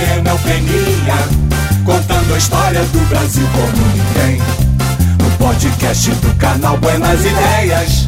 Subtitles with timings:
[0.00, 1.16] Enel Peninha,
[1.84, 4.38] contando a história do Brasil como ninguém.
[5.20, 8.06] No podcast do canal Buenas Ideias,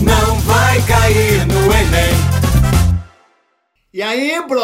[0.00, 2.36] não vai cair no Enem.
[3.92, 4.60] E aí, bro?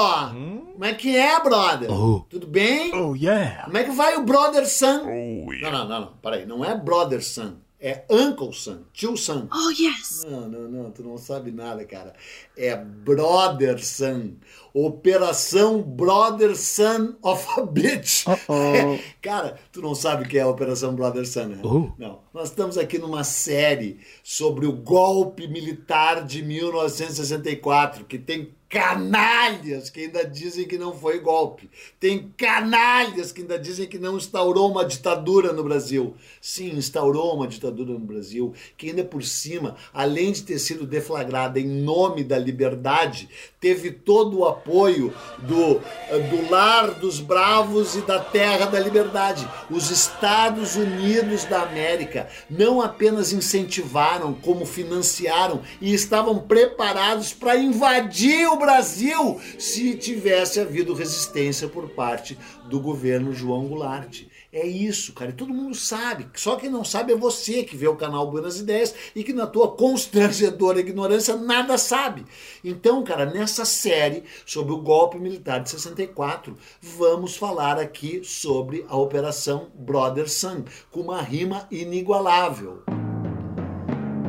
[0.72, 1.88] Como é que é, brother?
[2.28, 2.92] Tudo bem?
[2.94, 3.64] Oh, yeah.
[3.64, 5.02] Como é que vai o brother son?
[5.04, 6.10] Oh, Não, não, não, não.
[6.22, 6.44] Peraí.
[6.44, 7.52] Não é brother son.
[7.85, 8.85] É uncle son.
[8.92, 9.49] Tio son.
[9.53, 10.24] Oh, yes.
[10.24, 10.90] Não, não, não.
[10.92, 12.14] Tu não sabe nada, cara.
[12.56, 14.35] É brother son.
[14.72, 18.27] Operação Brother Son of a Bitch.
[18.27, 18.98] Uh-oh.
[19.20, 21.60] Cara, tu não sabe o que é a Operação Brother Son, né?
[21.62, 21.91] Oh.
[21.98, 22.20] Não.
[22.32, 30.00] Nós estamos aqui numa série sobre o golpe militar de 1964, que tem canalhas que
[30.00, 31.68] ainda dizem que não foi golpe.
[32.00, 36.16] Tem canalhas que ainda dizem que não instaurou uma ditadura no Brasil.
[36.40, 41.60] Sim, instaurou uma ditadura no Brasil, que ainda por cima, além de ter sido deflagrada
[41.60, 43.28] em nome da liberdade,
[43.62, 49.48] teve todo o apoio do, do lar dos bravos e da terra da liberdade.
[49.70, 58.48] Os Estados Unidos da América não apenas incentivaram, como financiaram e estavam preparados para invadir
[58.48, 62.36] o Brasil se tivesse havido resistência por parte
[62.69, 64.24] do governo João Goulart.
[64.53, 65.31] É isso, cara.
[65.31, 66.28] E todo mundo sabe.
[66.34, 69.47] Só quem não sabe é você que vê o canal Buenas Ideias e que na
[69.47, 72.27] tua constrangedora ignorância nada sabe.
[72.62, 78.97] Então, cara, nessa série sobre o golpe militar de 64, vamos falar aqui sobre a
[78.97, 82.83] Operação Brother Sun, com uma rima inigualável.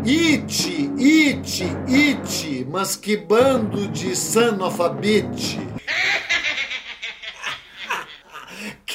[0.06, 5.60] It, it, it, mas que bando de sanofabite.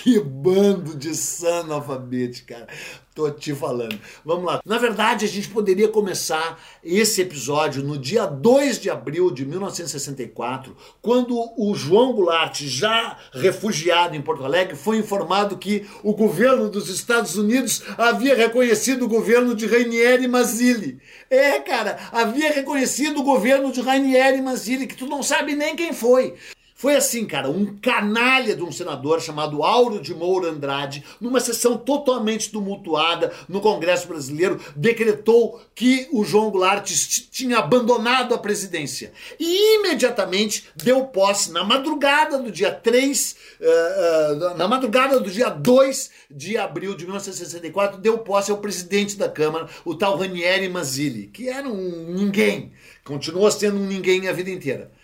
[0.08, 2.66] Que bando de sanalfabete, cara.
[3.14, 4.00] Tô te falando.
[4.24, 4.62] Vamos lá.
[4.64, 10.74] Na verdade, a gente poderia começar esse episódio no dia 2 de abril de 1964,
[11.02, 16.88] quando o João Goulart, já refugiado em Porto Alegre, foi informado que o governo dos
[16.88, 20.98] Estados Unidos havia reconhecido o governo de Rainieri Mazzilli.
[21.28, 25.92] É, cara, havia reconhecido o governo de Rainieri Mazzilli, que tu não sabe nem quem
[25.92, 26.34] foi.
[26.80, 31.76] Foi assim, cara, um canalha de um senador chamado Auro de Moura Andrade, numa sessão
[31.76, 36.88] totalmente tumultuada no Congresso Brasileiro, decretou que o João Goulart
[37.32, 39.12] tinha abandonado a presidência.
[39.40, 45.48] E imediatamente deu posse, na madrugada do dia 3, uh, uh, na madrugada do dia
[45.48, 51.26] 2 de abril de 1964, deu posse ao presidente da Câmara, o tal Ranieri Mazzilli,
[51.26, 52.72] que era um ninguém,
[53.04, 54.96] continuou sendo um ninguém a vida inteira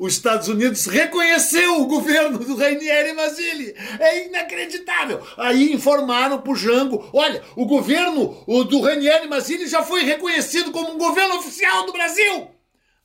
[0.00, 3.74] os Estados Unidos reconheceu o governo do Rainieri Mazzilli.
[3.98, 5.20] É inacreditável.
[5.36, 10.94] Aí informaram pro Jango, olha, o governo o do Rainieri Mazzilli já foi reconhecido como
[10.94, 12.48] um governo oficial do Brasil.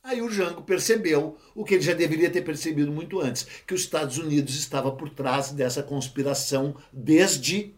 [0.02, 3.82] Aí o Jango percebeu o que ele já deveria ter percebido muito antes, que os
[3.82, 7.75] Estados Unidos estava por trás dessa conspiração desde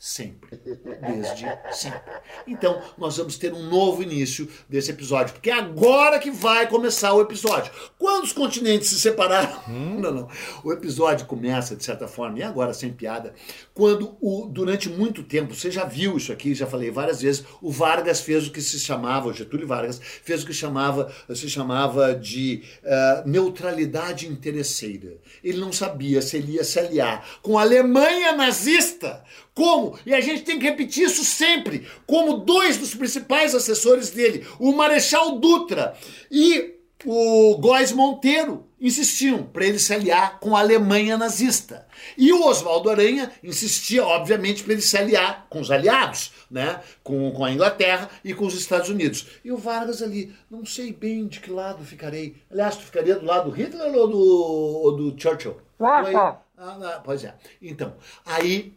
[0.00, 0.58] sempre.
[1.06, 2.00] Desde sempre.
[2.46, 7.12] Então, nós vamos ter um novo início desse episódio, porque é agora que vai começar
[7.12, 7.70] o episódio.
[7.98, 9.60] Quando os continentes se separaram?
[9.68, 10.28] Não, não.
[10.64, 13.34] O episódio começa, de certa forma, e agora sem piada,
[13.74, 17.70] quando o, durante muito tempo, você já viu isso aqui, já falei várias vezes, o
[17.70, 22.14] Vargas fez o que se chamava, o Getúlio Vargas, fez o que chamava, se chamava
[22.14, 25.18] de uh, neutralidade interesseira.
[25.44, 29.22] Ele não sabia se ele ia se aliar com a Alemanha nazista
[29.60, 29.89] como?
[30.04, 31.86] E a gente tem que repetir isso sempre.
[32.06, 35.94] Como dois dos principais assessores dele, o Marechal Dutra
[36.30, 36.74] e
[37.04, 41.86] o Góes Monteiro, insistiam para ele se aliar com a Alemanha nazista.
[42.16, 46.80] E o Oswaldo Aranha insistia, obviamente, para ele se aliar com os aliados, né?
[47.02, 49.26] Com, com a Inglaterra e com os Estados Unidos.
[49.44, 52.36] E o Vargas ali, não sei bem de que lado ficarei.
[52.50, 55.56] Aliás, tu ficaria do lado do Hitler ou do, ou do Churchill?
[56.06, 56.14] Aí,
[56.56, 57.34] ah, pois é.
[57.60, 58.74] Então, aí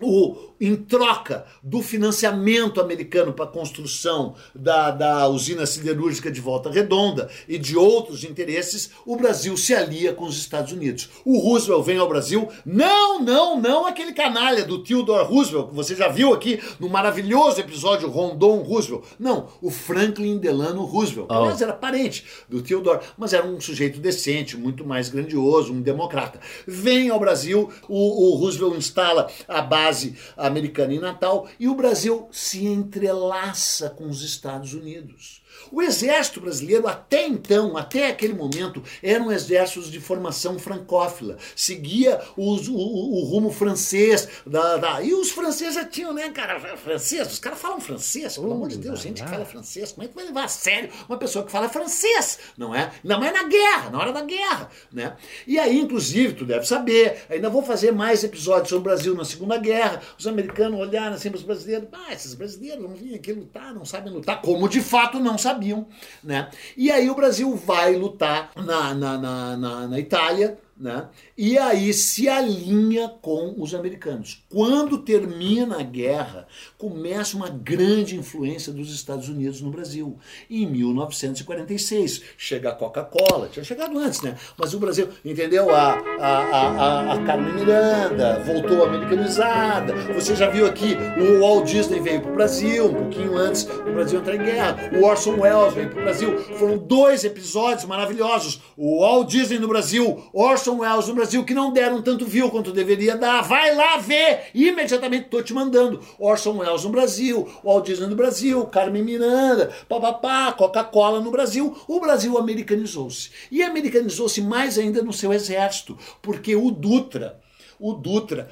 [0.00, 6.70] o, em troca do financiamento americano para a construção da, da usina siderúrgica de Volta
[6.70, 11.10] Redonda e de outros interesses, o Brasil se alia com os Estados Unidos.
[11.24, 15.94] O Roosevelt vem ao Brasil, não, não, não aquele canalha do Theodore Roosevelt, que você
[15.94, 19.04] já viu aqui no maravilhoso episódio Rondon Roosevelt.
[19.18, 24.00] Não, o Franklin Delano Roosevelt, que aliás era parente do Theodore, mas era um sujeito
[24.00, 26.40] decente, muito mais grandioso, um democrata.
[26.66, 31.74] Vem ao Brasil, o, o Roosevelt instala a base base americana em Natal e o
[31.74, 35.43] Brasil se entrelaça com os Estados Unidos.
[35.70, 42.20] O exército brasileiro, até então, até aquele momento, era um exército de formação francófila, seguia
[42.36, 44.28] os, o, o, rumo francês.
[44.46, 48.52] Da, da, e os franceses já tinham, né, cara, francês, os caras falam francês, pelo
[48.52, 51.18] amor de Deus, gente que fala francês, como é que vai levar a sério uma
[51.18, 52.92] pessoa que fala francês, não é?
[53.02, 55.16] Ainda mais na guerra, na hora da guerra, né?
[55.46, 59.24] E aí, inclusive, tu deve saber, ainda vou fazer mais episódios sobre o Brasil na
[59.24, 63.32] Segunda Guerra, os americanos olharam assim para os brasileiros, ah, esses brasileiros vão vir aqui
[63.32, 65.86] lutar, não sabem lutar, como de fato não sabiam,
[66.22, 66.50] né?
[66.76, 71.06] E aí o Brasil vai lutar na, na, na, na, na Itália, né?
[71.38, 74.44] E aí se alinha com os americanos.
[74.50, 80.18] Quando termina a guerra, começa uma grande influência dos Estados Unidos no Brasil.
[80.50, 84.36] Em 1946, chega a Coca-Cola, tinha chegado antes, né?
[84.58, 85.70] Mas o Brasil, entendeu?
[85.70, 89.94] A, a, a, a Carmen Miranda voltou americanizada.
[90.14, 93.92] Você já viu aqui, o Walt Disney veio para o Brasil, um pouquinho antes do
[93.92, 94.90] Brasil entrar em guerra.
[94.92, 96.38] O Orson Welles veio para o Brasil.
[96.58, 98.60] Foram dois episódios maravilhosos.
[98.76, 102.50] O Walt Disney no Brasil, Orson Orson Welles no Brasil que não deram tanto view
[102.50, 103.42] quanto deveria dar.
[103.42, 104.44] Vai lá ver!
[104.54, 106.00] Imediatamente tô te mandando.
[106.18, 111.76] Orson Welles no Brasil, Walt Disney no Brasil, Carmen Miranda, papapá, Coca-Cola no Brasil.
[111.86, 113.30] O Brasil americanizou-se.
[113.50, 117.38] E americanizou-se mais ainda no seu exército, porque o Dutra,
[117.78, 118.48] o Dutra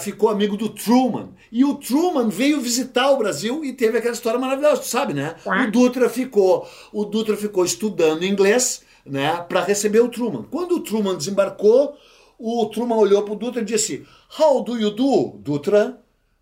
[0.00, 1.30] ficou amigo do Truman.
[1.50, 5.36] E o Truman veio visitar o Brasil e teve aquela história maravilhosa, tu sabe, né?
[5.46, 10.44] O Dutra ficou, o Dutra ficou estudando inglês né, para receber o Truman.
[10.44, 11.96] Quando o Truman desembarcou,
[12.38, 14.06] o Truman olhou para o Dutra e disse:
[14.38, 16.00] How do you do, Dutra?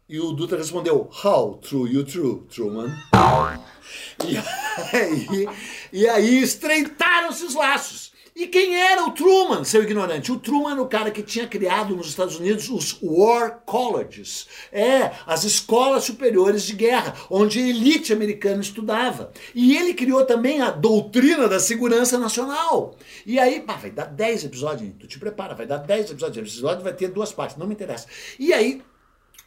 [0.08, 2.94] E o Dutra respondeu: How true you true, Truman?
[4.26, 4.36] E
[4.96, 5.48] aí,
[5.92, 8.12] e aí estreitaram-se os laços.
[8.38, 10.30] E quem era o Truman, seu ignorante?
[10.30, 14.46] O Truman era o cara que tinha criado nos Estados Unidos os War Colleges.
[14.70, 19.32] É, as escolas superiores de guerra, onde a elite americana estudava.
[19.54, 22.94] E ele criou também a doutrina da segurança nacional.
[23.24, 26.46] E aí, pá, vai dar 10 episódios, tu te prepara, vai dar 10 episódios.
[26.46, 28.06] Esse episódio vai ter duas partes, não me interessa.
[28.38, 28.82] E aí,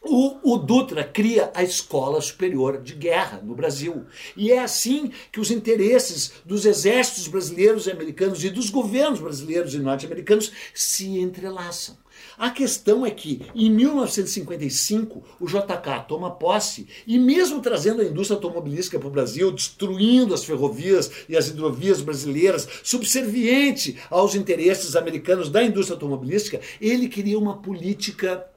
[0.02, 4.06] o, o, Dutra cria a Escola Superior de Guerra no Brasil.
[4.34, 9.74] E é assim que os interesses dos exércitos brasileiros e americanos e dos governos brasileiros
[9.74, 11.98] e norte-americanos se entrelaçam.
[12.38, 18.36] A questão é que, em 1955, o JK toma posse e, mesmo trazendo a indústria
[18.36, 25.50] automobilística para o Brasil, destruindo as ferrovias e as hidrovias brasileiras, subserviente aos interesses americanos
[25.50, 28.49] da indústria automobilística, ele queria uma política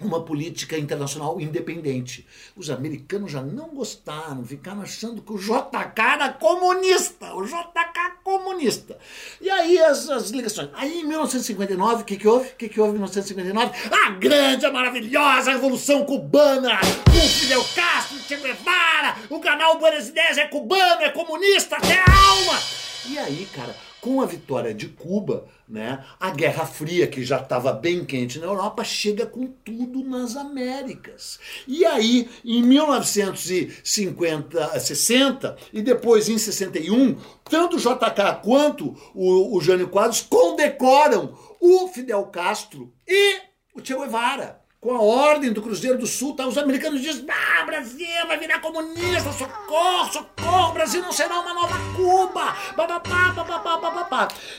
[0.00, 2.26] uma política internacional independente.
[2.56, 8.98] Os americanos já não gostaram, ficaram achando que o JK era comunista, o JK comunista.
[9.40, 10.70] E aí as, as ligações.
[10.74, 12.48] Aí em 1959, o que, que houve?
[12.48, 13.72] O que, que houve em 1959?
[13.90, 20.38] A grande, a maravilhosa Revolução Cubana, com Fidel Castro, Che Guevara, o canal Buenas Ideias
[20.38, 22.81] é cubano, é comunista até a alma.
[23.08, 27.72] E aí, cara, com a vitória de Cuba, né, a Guerra Fria, que já estava
[27.72, 31.40] bem quente na Europa, chega com tudo nas Américas.
[31.66, 39.60] E aí, em 1950, 60 e depois em 61, tanto o JK quanto o, o
[39.60, 43.40] Jânio Quadros condecoram o Fidel Castro e
[43.74, 46.44] o Che Guevara com a ordem do Cruzeiro do Sul, tá?
[46.44, 51.76] os americanos dizem: Ah, Brasil vai virar comunista, socorro, socorro, Brasil não será uma nova
[51.94, 52.56] Cuba.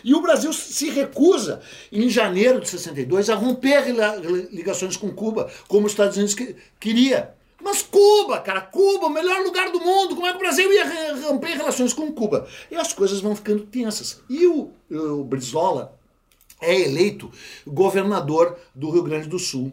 [0.02, 1.62] E o Brasil se recusa,
[1.92, 3.84] em janeiro de 62, a romper
[4.50, 7.34] ligações com Cuba, como os Estados Unidos que, queria.
[7.62, 11.16] Mas Cuba, cara, Cuba, o melhor lugar do mundo, como é que o Brasil ia
[11.28, 12.48] romper relações com Cuba?
[12.72, 14.22] E as coisas vão ficando tensas.
[14.30, 15.98] E o, o Brizola
[16.62, 17.30] é eleito
[17.68, 19.72] governador do Rio Grande do Sul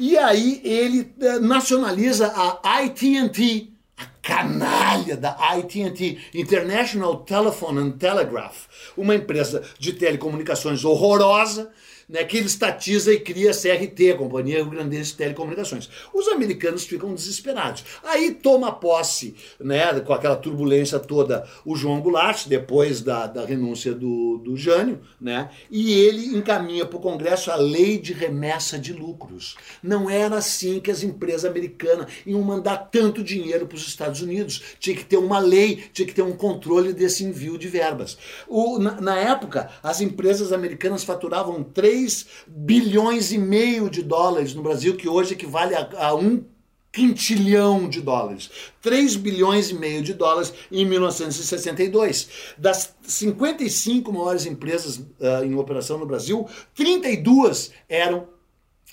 [0.00, 8.66] e aí ele eh, nacionaliza a AT&T, a canalha da AT&T, International Telephone and Telegraph,
[8.96, 11.70] uma empresa de telecomunicações horrorosa,
[12.10, 15.88] né, que ele estatiza e cria a CRT, a Companhia Rio de Telecomunicações.
[16.12, 17.84] Os americanos ficam desesperados.
[18.02, 23.94] Aí toma posse, né, com aquela turbulência toda, o João Goulart, depois da, da renúncia
[23.94, 28.92] do, do Jânio, né, e ele encaminha para o Congresso a lei de remessa de
[28.92, 29.56] lucros.
[29.82, 34.62] Não era assim que as empresas americanas iam mandar tanto dinheiro para os Estados Unidos.
[34.80, 38.18] Tinha que ter uma lei, tinha que ter um controle desse envio de verbas.
[38.48, 44.54] O, na, na época, as empresas americanas faturavam 3 3 bilhões e meio de dólares
[44.54, 46.44] no Brasil, que hoje equivale a, a um
[46.92, 48.50] quintilhão de dólares.
[48.82, 52.54] 3 bilhões e meio de dólares em 1962.
[52.56, 58.28] Das 55 maiores empresas uh, em operação no Brasil, 32 eram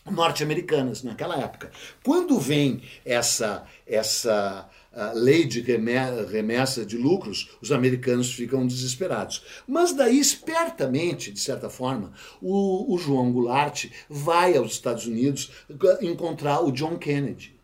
[0.09, 1.71] norte-americanas naquela época.
[2.03, 9.43] Quando vem essa essa a lei de remessa de lucros, os americanos ficam desesperados.
[9.67, 12.11] Mas daí, espertamente, de certa forma,
[12.41, 15.51] o, o João Goulart vai aos Estados Unidos
[16.01, 17.56] encontrar o John Kennedy.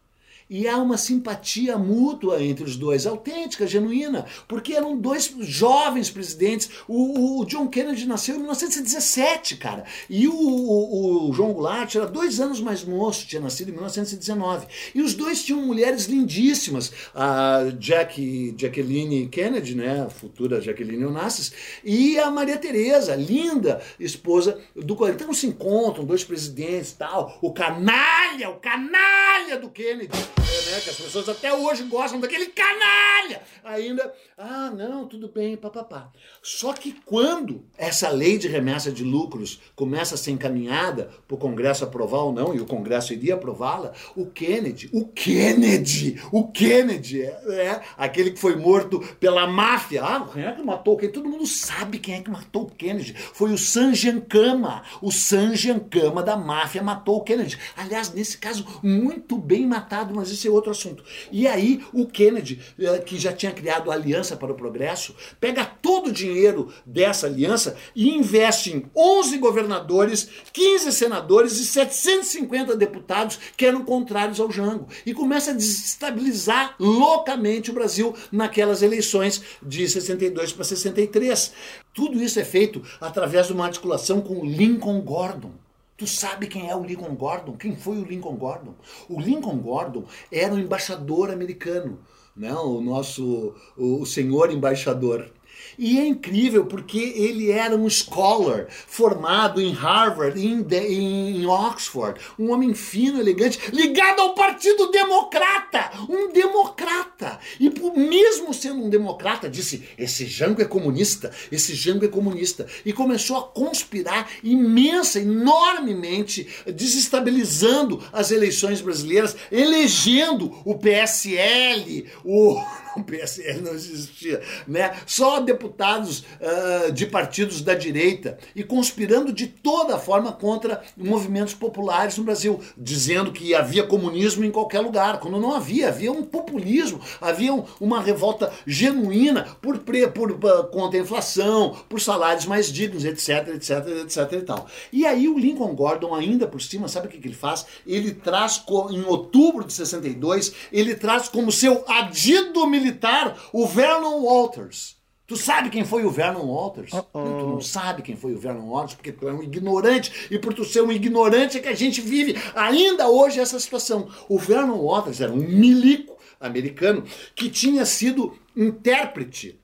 [0.50, 6.70] E há uma simpatia mútua entre os dois, autêntica, genuína, porque eram dois jovens presidentes.
[6.88, 9.86] O, o John Kennedy nasceu em 1917, cara.
[10.10, 14.68] E o, o, o, João Goulart era dois anos mais moço, tinha nascido em 1919.
[14.94, 16.92] E os dois tinham mulheres lindíssimas.
[17.16, 21.52] A Jack, Jacqueline Kennedy, né, a futura Jacqueline Onassis,
[21.84, 27.38] e a Maria Tereza, linda esposa do Então se encontram dois presidentes tal.
[27.42, 33.42] O canalha, o canalha do Kennedy né, que as pessoas até hoje gostam daquele canalha.
[33.64, 36.12] Ainda, ah, não, tudo bem, papapá.
[36.42, 41.38] Só que quando essa lei de remessa de lucros começa a ser encaminhada para o
[41.38, 47.22] Congresso aprovar ou não, e o Congresso iria aprová-la, o Kennedy, o Kennedy, o Kennedy,
[47.22, 50.04] é, é, aquele que foi morto pela máfia.
[50.04, 51.10] Ah, quem é que matou quem?
[51.10, 53.14] Todo mundo sabe quem é que matou o Kennedy.
[53.14, 54.84] Foi o San Giancama.
[55.02, 57.58] O San Giancama da máfia matou o Kennedy.
[57.78, 61.04] Aliás, nesse caso, muito bem matado, mas esse é outro assunto.
[61.30, 65.66] E aí o Kennedy, eh, que já tinha criado a Aliança para o Progresso, pega
[65.66, 73.38] todo o dinheiro dessa aliança e investe em 11 governadores, 15 senadores e 750 deputados
[73.58, 74.88] que eram contrários ao Jango.
[75.06, 81.52] E começa a desestabilizar loucamente o Brasil naquelas eleições de 62 para 63.
[81.94, 85.63] Tudo isso é feito através de uma articulação com Lincoln Gordon.
[86.04, 87.54] Tu sabe quem é o Lincoln Gordon?
[87.54, 88.76] Quem foi o Lincoln Gordon?
[89.08, 91.98] O Lincoln Gordon era um embaixador americano,
[92.36, 92.54] né?
[92.54, 95.32] o nosso o, o senhor embaixador.
[95.78, 102.52] E é incrível porque ele era um scholar formado em Harvard, em, em Oxford, um
[102.52, 107.40] homem fino, elegante, ligado ao Partido Democrata, um democrata.
[107.60, 112.68] E mesmo sendo um democrata, disse: esse Jango é comunista, esse Jango é comunista.
[112.86, 122.62] E começou a conspirar imensa, enormemente, desestabilizando as eleições brasileiras, elegendo o PSL, o
[122.96, 124.96] o PSL não existia, né?
[125.06, 132.18] Só deputados uh, de partidos da direita e conspirando de toda forma contra movimentos populares
[132.18, 137.00] no Brasil, dizendo que havia comunismo em qualquer lugar, quando não havia, havia um populismo,
[137.20, 142.72] havia um, uma revolta genuína por, pre, por uh, contra a inflação, por salários mais
[142.72, 144.68] dignos, etc, etc, etc e tal.
[144.92, 147.66] E aí o Lincoln Gordon ainda por cima, sabe o que, que ele faz?
[147.86, 154.22] Ele traz em outubro de 62, ele traz como seu adido militar militar, o Vernon
[154.22, 154.98] Walters.
[155.26, 156.92] Tu sabe quem foi o Vernon Walters?
[156.92, 157.40] Uh -oh.
[157.40, 160.54] Tu não sabe quem foi o Vernon Walters porque tu é um ignorante e por
[160.54, 164.10] tu ser um ignorante é que a gente vive ainda hoje essa situação.
[164.28, 169.63] O Vernon Walters era um milico americano que tinha sido intérprete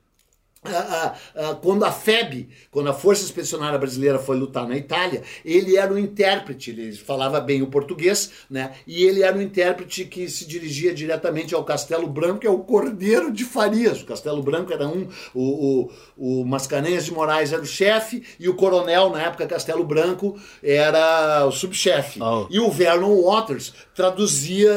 [0.62, 5.78] ah, ah, quando a FEB, quando a Força Expedicionária Brasileira foi lutar na Itália, ele
[5.78, 8.72] era um intérprete, ele falava bem o português, né?
[8.86, 12.58] E ele era um intérprete que se dirigia diretamente ao Castelo Branco, que é o
[12.58, 14.02] Cordeiro de Farias.
[14.02, 15.88] O Castelo Branco era um, o,
[16.18, 20.38] o, o Mascarenhas de Moraes era o chefe, e o coronel, na época Castelo Branco,
[20.62, 22.20] era o subchefe.
[22.20, 22.46] Oh.
[22.50, 24.70] E o Vernon Waters traduzia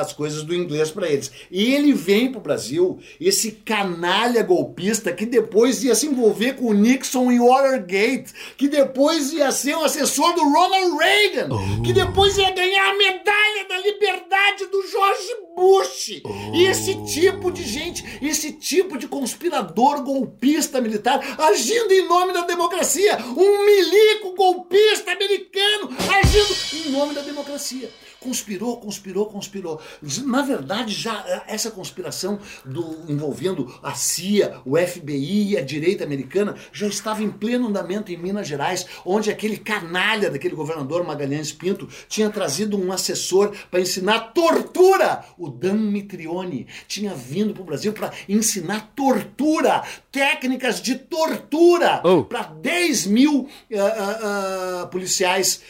[0.00, 1.32] as coisas do inglês para eles.
[1.50, 6.66] E ele vem para o Brasil, esse canalha golpista que depois ia se envolver com
[6.66, 11.82] o Nixon e Watergate, que depois ia ser o assessor do Ronald Reagan, oh.
[11.82, 16.22] que depois ia ganhar a medalha da liberdade do George Bush.
[16.24, 16.54] Oh.
[16.54, 22.42] E esse tipo de gente, esse tipo de conspirador golpista militar agindo em nome da
[22.42, 27.88] democracia, um milico golpista americano agindo em nome da democracia
[28.20, 29.80] conspirou, conspirou, conspirou.
[30.24, 36.54] Na verdade, já essa conspiração do, envolvendo a CIA, o FBI e a direita americana
[36.72, 41.88] já estava em pleno andamento em Minas Gerais, onde aquele canalha daquele governador Magalhães Pinto
[42.08, 45.24] tinha trazido um assessor para ensinar tortura.
[45.38, 52.24] O Dan Mitrione tinha vindo para o Brasil para ensinar tortura, técnicas de tortura oh.
[52.24, 55.62] para 10 mil uh, uh, uh, policiais,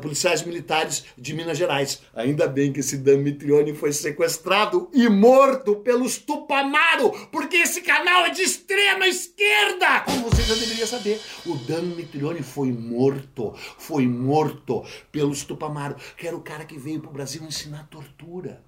[0.00, 1.87] policiais militares de Minas Gerais.
[2.14, 8.30] Ainda bem que esse Damitrione foi sequestrado e morto pelos Tupamaro, porque esse canal é
[8.30, 11.20] de extrema esquerda, como você já deveria saber.
[11.46, 17.10] O Damitrione foi morto, foi morto pelos Tupamaro, que era o cara que veio para
[17.10, 18.62] o Brasil ensinar tortura.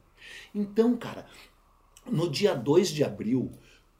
[0.54, 1.26] Então, cara,
[2.06, 3.50] no dia 2 de abril,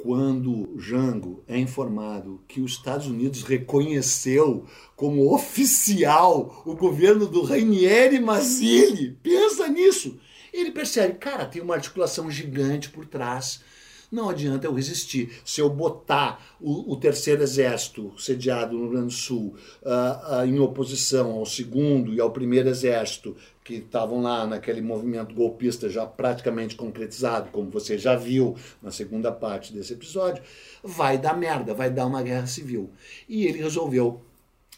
[0.03, 4.65] quando Jango é informado que os Estados Unidos reconheceu
[4.97, 9.19] como oficial o governo do Rainieri Mazzilli.
[9.23, 10.19] Pensa nisso.
[10.53, 13.61] Ele percebe, cara, tem uma articulação gigante por trás
[14.11, 15.41] não adianta eu resistir.
[15.45, 20.45] Se eu botar o, o terceiro exército sediado no Rio Grande do Sul uh, uh,
[20.45, 26.05] em oposição ao segundo e ao primeiro exército que estavam lá naquele movimento golpista já
[26.05, 30.43] praticamente concretizado, como você já viu na segunda parte desse episódio,
[30.83, 32.91] vai dar merda, vai dar uma guerra civil.
[33.29, 34.21] E ele resolveu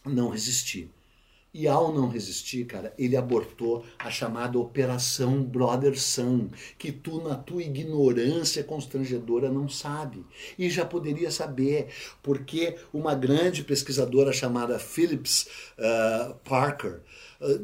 [0.05, 0.91] não resistir.
[1.55, 7.35] E ao não resistir, cara, ele abortou a chamada Operação Brother Sun, que tu, na
[7.35, 10.25] tua ignorância constrangedora, não sabe.
[10.59, 11.89] E já poderia saber,
[12.23, 15.47] porque uma grande pesquisadora chamada Phillips
[15.79, 17.03] uh, Parker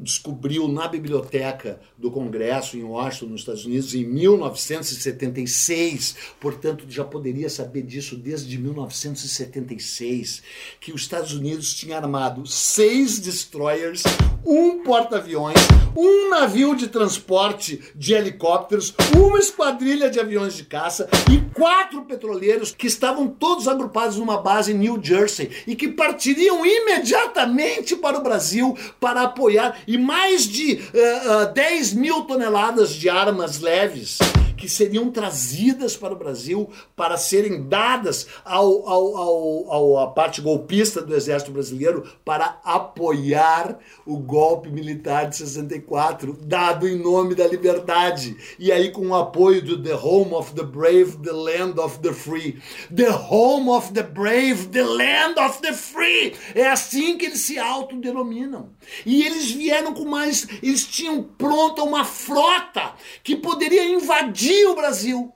[0.01, 7.49] descobriu na biblioteca do Congresso em Washington, nos Estados Unidos, em 1976, portanto já poderia
[7.49, 10.43] saber disso desde 1976,
[10.81, 14.03] que os Estados Unidos tinha armado seis destroyers,
[14.45, 15.57] um porta-aviões,
[15.97, 22.73] um navio de transporte de helicópteros, uma esquadrilha de aviões de caça e quatro petroleiros
[22.73, 28.23] que estavam todos agrupados numa base em New Jersey e que partiriam imediatamente para o
[28.23, 34.19] Brasil para apoiar e mais de uh, uh, 10 mil toneladas de armas leves
[34.59, 40.41] que seriam trazidas para o Brasil para serem dadas ao, ao, ao, ao, à parte
[40.41, 47.47] golpista do Exército Brasileiro para apoiar o golpe militar de 64, dado em nome da
[47.47, 48.37] liberdade.
[48.59, 52.13] E aí, com o apoio do The Home of the Brave, the Land of the
[52.13, 52.59] Free.
[52.95, 56.35] The Home of the Brave, the Land of the Free.
[56.55, 58.71] É assim que eles se autodenominam.
[59.07, 60.47] E eles vieram com mais.
[60.63, 65.33] Eles tinham pronta uma frota que poderia invadir invadir o Brasil.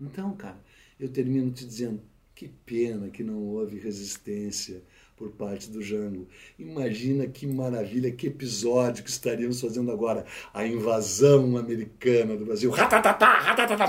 [0.00, 0.58] Então, cara,
[0.98, 2.02] eu termino te dizendo,
[2.34, 4.82] que pena que não houve resistência
[5.16, 6.26] por parte do Jango.
[6.58, 10.24] Imagina que maravilha, que episódio que estaríamos fazendo agora.
[10.52, 12.70] A invasão americana do Brasil.
[12.70, 13.86] Ratatatá, ratatatá,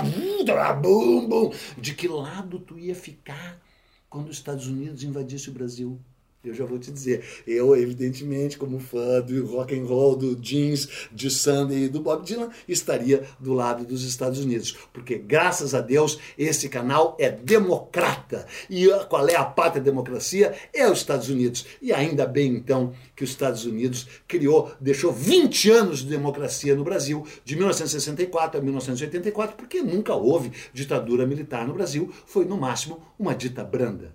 [0.74, 1.52] bum, bum.
[1.78, 3.60] De que lado tu ia ficar
[4.08, 6.00] quando os Estados Unidos invadissem o Brasil?
[6.44, 11.08] Eu já vou te dizer, eu evidentemente como fã do rock and roll, do jeans,
[11.12, 15.80] de Sunday e do Bob Dylan, estaria do lado dos Estados Unidos, porque graças a
[15.80, 18.46] Deus esse canal é democrata.
[18.68, 20.54] E qual é a pátria democracia?
[20.72, 21.66] É os Estados Unidos.
[21.80, 26.84] E ainda bem então que os Estados Unidos criou, deixou 20 anos de democracia no
[26.84, 33.02] Brasil, de 1964 a 1984, porque nunca houve ditadura militar no Brasil, foi no máximo
[33.18, 34.14] uma dita branda,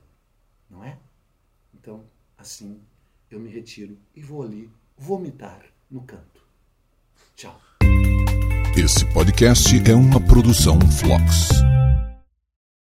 [0.70, 0.98] não é?
[1.74, 2.04] Então,
[2.40, 2.80] Assim,
[3.30, 6.42] eu me retiro e vou ali vomitar no canto.
[7.36, 7.60] Tchau.
[8.78, 11.50] Esse podcast é uma produção Flux.